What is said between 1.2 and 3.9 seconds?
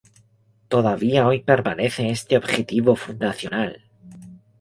hoy permanece este objetivo fundacional"".